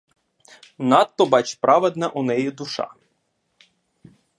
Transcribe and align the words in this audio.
Надто, 0.93 1.25
бач, 1.35 1.47
праведна 1.67 2.07
у 2.09 2.23
неї 2.31 2.51
душа. 2.63 2.93